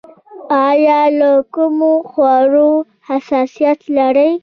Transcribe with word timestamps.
ایا 0.67 0.99
له 1.19 1.31
کومو 1.53 1.93
خوړو 2.09 2.71
حساسیت 3.07 3.79
لرئ؟ 3.97 4.31